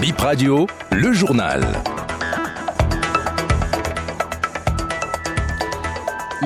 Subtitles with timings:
[0.00, 1.60] Bip Radio, le journal.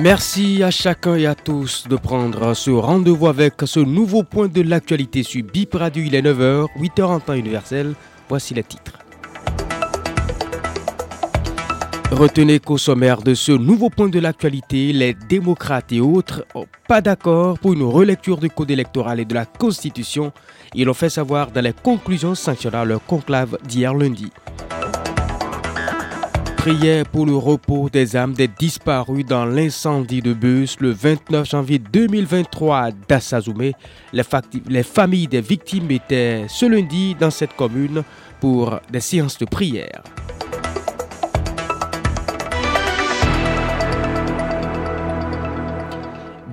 [0.01, 4.61] Merci à chacun et à tous de prendre ce rendez-vous avec ce nouveau point de
[4.61, 6.03] l'actualité sur Bip Radio.
[6.05, 7.93] Il est 9h, 8h en temps universel.
[8.27, 9.04] Voici les titres.
[12.11, 17.01] Retenez qu'au sommaire de ce nouveau point de l'actualité, les démocrates et autres n'ont pas
[17.01, 20.31] d'accord pour une relecture du code électoral et de la Constitution.
[20.75, 24.31] Ils l'ont fait savoir dans les conclusions sanctionnant leur conclave d'hier lundi.
[26.57, 31.79] Prière pour le repos des âmes des disparus dans l'incendie de bus le 29 janvier
[31.79, 33.73] 2023 à Dassazoumé.
[34.13, 38.03] Les familles des victimes étaient ce lundi dans cette commune
[38.39, 40.01] pour des séances de prière.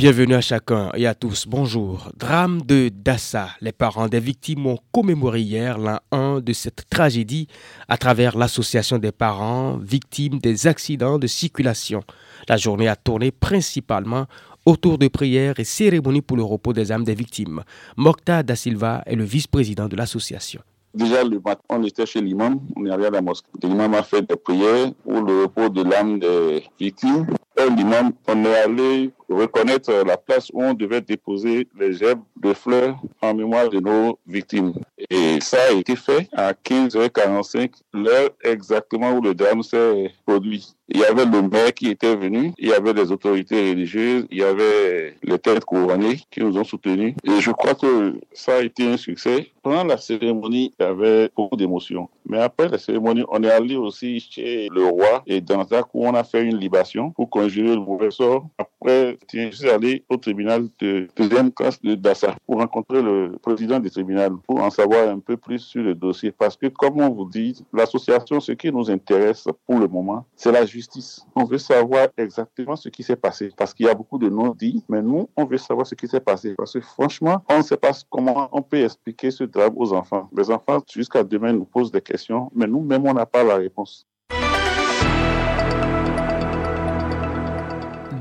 [0.03, 1.47] Bienvenue à chacun et à tous.
[1.47, 2.11] Bonjour.
[2.17, 3.51] Drame de Dassa.
[3.61, 7.47] Les parents des victimes ont commémoré hier l'un 1 de cette tragédie
[7.87, 12.03] à travers l'association des parents victimes des accidents de circulation.
[12.49, 14.27] La journée a tourné principalement
[14.67, 17.63] autour de prières et cérémonies pour le repos des âmes des victimes.
[17.97, 20.63] Mokta Da Silva est le vice-président de l'association.
[20.95, 23.49] Déjà, le matin, on était chez l'imam, on est arrivé à la mosquée.
[23.63, 27.29] L'imam a fait des prières pour le repos de l'âme des victimes.
[27.59, 32.53] Et l'imam, on est allé reconnaître la place où on devait déposer les gemmes de
[32.53, 34.75] fleurs en mémoire de nos victimes.
[35.11, 40.75] Et ça a été fait à 15h45, l'heure exactement où le drame s'est produit.
[40.89, 44.39] Il y avait le maire qui était venu, il y avait les autorités religieuses, il
[44.39, 47.15] y avait les têtes couronnées qui nous ont soutenus.
[47.25, 49.49] Et je crois que ça a été un succès.
[49.63, 52.09] Pendant la cérémonie, il y avait beaucoup d'émotions.
[52.27, 56.05] Mais après la cérémonie, on est allé aussi chez le roi et dans un coup,
[56.05, 58.47] on a fait une libation pour conjurer le sort.
[58.83, 63.79] Après, je suis allé au tribunal de deuxième classe de Dassa pour rencontrer le président
[63.79, 66.33] du tribunal pour en savoir un peu plus sur le dossier.
[66.33, 70.51] Parce que, comme on vous dit, l'association, ce qui nous intéresse pour le moment, c'est
[70.51, 71.25] la justice.
[71.37, 73.53] On veut savoir exactement ce qui s'est passé.
[73.57, 76.19] Parce qu'il y a beaucoup de non-dits, mais nous, on veut savoir ce qui s'est
[76.19, 76.55] passé.
[76.57, 80.29] Parce que franchement, on ne sait pas comment on peut expliquer ce drame aux enfants.
[80.37, 84.09] Les enfants, jusqu'à demain, nous posent des questions, mais nous-mêmes, on n'a pas la réponse.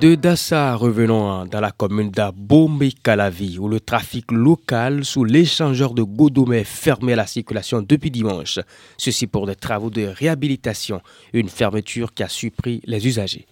[0.02, 6.64] De Dassa, revenons dans la commune d'Abomey-Calavi, où le trafic local sous l'échangeur de Godomé
[6.64, 8.58] fermé la circulation depuis dimanche.
[8.98, 11.02] Ceci pour des travaux de réhabilitation,
[11.34, 13.46] une fermeture qui a surpris les usagers.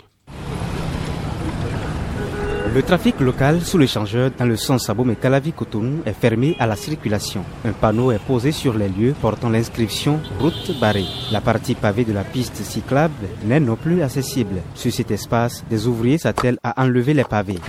[2.73, 6.75] Le trafic local sous l'échangeur dans le sens Abomey Calavi Cotonou est fermé à la
[6.75, 7.43] circulation.
[7.65, 11.05] Un panneau est posé sur les lieux portant l'inscription route barrée.
[11.31, 14.61] La partie pavée de la piste cyclable n'est non plus accessible.
[14.75, 17.59] Sur cet espace, des ouvriers s'attellent à enlever les pavés.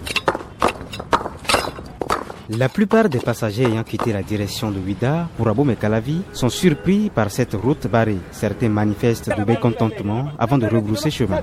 [2.59, 7.09] La plupart des passagers ayant quitté la direction de Ouida pour Abomey Calavi sont surpris
[7.09, 8.19] par cette route barrée.
[8.33, 11.39] Certains manifestent de mécontentement avant de rebrousser chemin.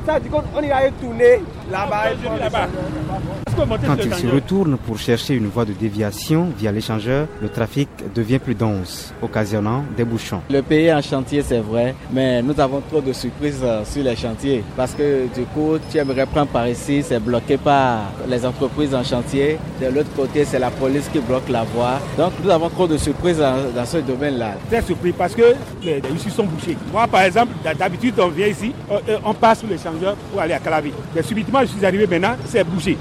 [3.58, 8.38] Quand ils se retournent pour chercher une voie de déviation via l'échangeur, le trafic devient
[8.38, 10.42] plus dense, occasionnant des bouchons.
[10.50, 14.16] Le pays est en chantier, c'est vrai, mais nous avons trop de surprises sur les
[14.16, 18.94] chantiers parce que du coup, tu aimerais prendre par ici, c'est bloqué par les entreprises
[18.94, 19.58] en chantier.
[19.82, 22.00] De l'autre côté, c'est la police qui bloque la voie.
[22.16, 24.54] Donc nous avons trop de surprises dans, ce domaine-là.
[24.70, 26.78] Très surpris parce que les, issues sont bouchées.
[26.92, 28.72] Moi, par exemple, d'habitude, on vient ici,
[29.26, 30.92] on, passe sur l'échangeur pour aller à Calavi.
[31.16, 32.98] Mais subitement, je suis arrivé maintenant, c'est bouché.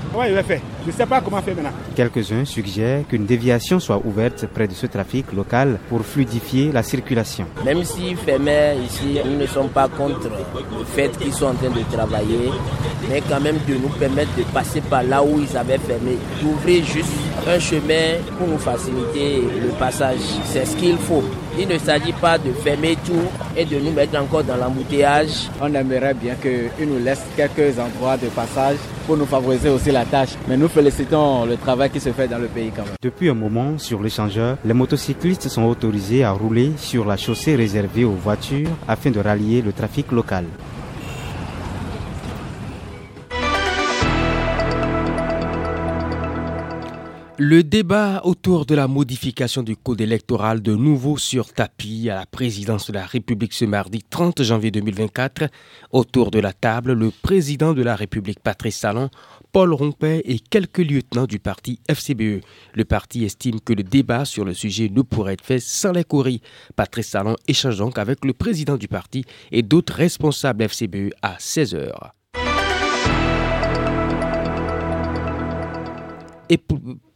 [0.48, 1.72] Je ne sais pas comment faire maintenant.
[1.94, 7.46] Quelques-uns suggèrent qu'une déviation soit ouverte près de ce trafic local pour fluidifier la circulation.
[7.64, 11.70] Même si fermé ici, nous ne sommes pas contre le fait qu'ils sont en train
[11.70, 12.50] de travailler,
[13.08, 16.84] mais quand même de nous permettre de passer par là où ils avaient fermé, d'ouvrir
[16.84, 17.12] juste
[17.48, 20.18] un chemin pour nous faciliter le passage.
[20.44, 21.24] C'est ce qu'il faut.
[21.58, 23.22] Il ne s'agit pas de fermer tout
[23.56, 25.48] et de nous mettre encore dans l'embouteillage.
[25.60, 30.04] On aimerait bien qu'ils nous laissent quelques endroits de passage pour nous favoriser aussi la
[30.04, 30.34] tâche.
[30.48, 32.94] Mais nous félicitons le travail qui se fait dans le pays quand même.
[33.02, 38.04] Depuis un moment, sur l'échangeur, les motocyclistes sont autorisés à rouler sur la chaussée réservée
[38.04, 40.44] aux voitures afin de rallier le trafic local.
[47.38, 52.24] Le débat autour de la modification du code électoral de nouveau sur tapis à la
[52.24, 55.50] présidence de la République ce mardi 30 janvier 2024.
[55.92, 59.10] Autour de la table, le président de la République Patrice Salon,
[59.52, 62.40] Paul Rompet et quelques lieutenants du parti FCBE.
[62.72, 66.04] Le parti estime que le débat sur le sujet ne pourrait être fait sans les
[66.04, 66.40] courriers.
[66.74, 71.74] Patrice Salon échange donc avec le président du parti et d'autres responsables FCBE à 16
[71.74, 72.14] heures.
[76.48, 76.58] Et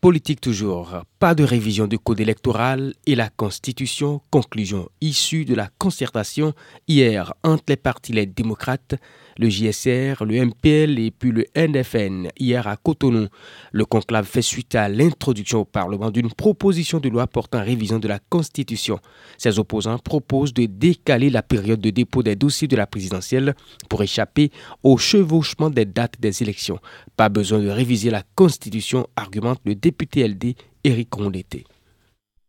[0.01, 1.03] politique toujours.
[1.19, 4.23] Pas de révision du code électoral et la Constitution.
[4.31, 6.55] Conclusion issue de la concertation
[6.89, 8.95] hier entre les partis les démocrates
[9.39, 13.29] le JSR, le MPL et puis le NFN hier à Cotonou.
[13.73, 18.09] Le conclave fait suite à l'introduction au Parlement d'une proposition de loi portant révision de
[18.09, 18.99] la Constitution.
[19.39, 23.55] Ses opposants proposent de décaler la période de dépôt des dossiers de la présidentielle
[23.89, 24.51] pour échapper
[24.83, 26.79] au chevauchement des dates des élections.
[27.17, 29.90] Pas besoin de réviser la Constitution, argumente le député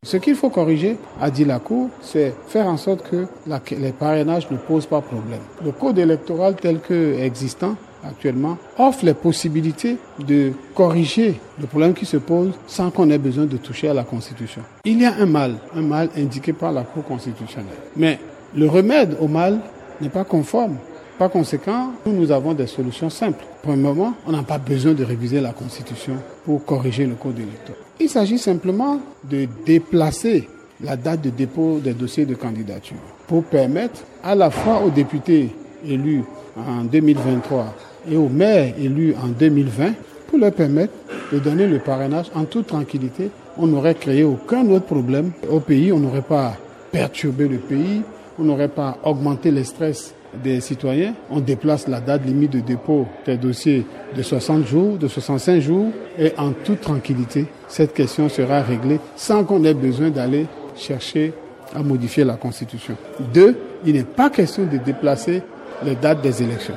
[0.03, 3.27] Ce qu'il faut corriger, a dit la Cour, c'est faire en sorte que
[3.71, 5.41] les parrainages ne posent pas problème.
[5.63, 12.07] Le code électoral tel que existant actuellement offre les possibilités de corriger le problème qui
[12.07, 14.63] se pose sans qu'on ait besoin de toucher à la Constitution.
[14.85, 17.77] Il y a un mal, un mal indiqué par la Cour constitutionnelle.
[17.95, 18.17] Mais
[18.55, 19.59] le remède au mal
[20.01, 20.77] n'est pas conforme
[21.21, 23.45] par conséquent, nous, nous avons des solutions simples.
[23.67, 26.13] Moment, on n'a pas besoin de réviser la Constitution
[26.45, 27.79] pour corriger le code électoral.
[27.99, 30.49] Il s'agit simplement de déplacer
[30.83, 32.97] la date de dépôt des dossiers de candidature
[33.27, 35.51] pour permettre à la fois aux députés
[35.87, 36.23] élus
[36.57, 37.65] en 2023
[38.09, 39.93] et aux maires élus en 2020
[40.27, 40.93] pour leur permettre
[41.31, 43.29] de donner le parrainage en toute tranquillité.
[43.59, 46.57] On n'aurait créé aucun autre problème au pays, on n'aurait pas
[46.91, 48.01] perturbé le pays,
[48.39, 53.07] on n'aurait pas augmenté le stress des citoyens, on déplace la date limite de dépôt
[53.25, 53.85] des dossiers
[54.15, 55.87] de 60 jours, de 65 jours,
[56.17, 61.33] et en toute tranquillité, cette question sera réglée sans qu'on ait besoin d'aller chercher
[61.75, 62.95] à modifier la Constitution.
[63.33, 65.41] Deux, il n'est pas question de déplacer
[65.83, 66.75] les dates des élections.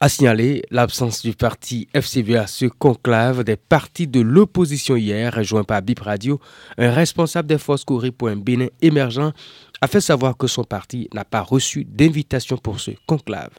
[0.00, 5.62] A signaler l'absence du parti FCV à ce conclave des partis de l'opposition hier, rejoint
[5.62, 6.40] par Bip Radio,
[6.78, 9.32] un responsable des forces courir pour un Bénin émergent
[9.84, 13.52] a fait savoir que son parti n'a pas reçu d'invitation pour ce conclave.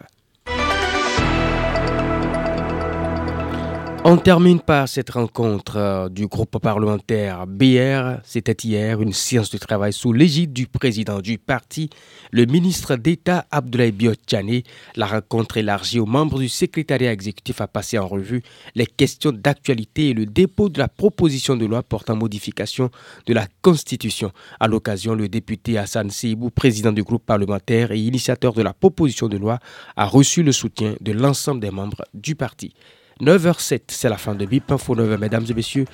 [4.07, 8.19] On termine par cette rencontre euh, du groupe parlementaire BR.
[8.24, 11.90] C'était hier une séance de travail sous l'égide du président du parti,
[12.30, 14.62] le ministre d'État Abdoulaye Biotchane.
[14.96, 18.44] La rencontre élargie aux membres du secrétariat exécutif a passé en revue
[18.75, 22.92] les questions d'actualité et le dépôt de la proposition de loi portant modification
[23.25, 24.31] de la Constitution.
[24.60, 29.30] À l'occasion, le député Hassan Seibou, président du groupe parlementaire et initiateur de la proposition
[29.30, 29.58] de loi,
[29.96, 32.72] a reçu le soutien de l'ensemble des membres du parti.
[33.21, 35.85] 9h07, c'est la fin de BIP Info 9 mesdames et messieurs.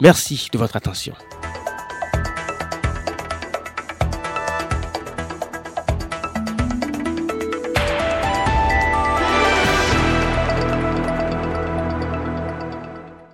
[0.00, 1.14] Merci de votre attention.